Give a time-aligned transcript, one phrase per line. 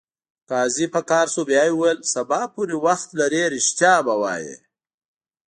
[0.49, 4.55] قاضي په قهر شو بیا یې وویل: سبا پورې وخت لرې ریښتیا به وایې.